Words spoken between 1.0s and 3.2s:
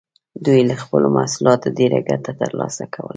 محصولاتو ډېره ګټه ترلاسه کوله.